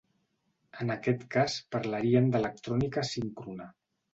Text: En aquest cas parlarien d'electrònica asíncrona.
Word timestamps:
En 0.85 0.93
aquest 0.93 1.21
cas 1.35 1.59
parlarien 1.75 2.33
d'electrònica 2.37 3.05
asíncrona. 3.07 3.73